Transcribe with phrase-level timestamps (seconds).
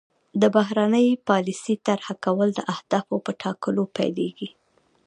[0.41, 4.49] د بهرنۍ پالیسۍ طرح کول د اهدافو په ټاکلو پیلیږي